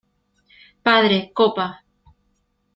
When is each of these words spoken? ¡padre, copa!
¡padre, 0.87 1.31
copa! 1.37 1.67